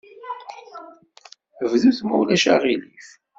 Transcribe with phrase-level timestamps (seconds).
[1.61, 3.07] Bdut, ma ulac aɣilif.